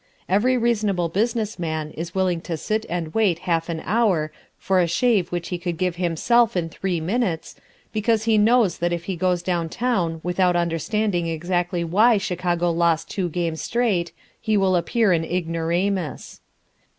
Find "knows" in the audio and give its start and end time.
8.39-8.79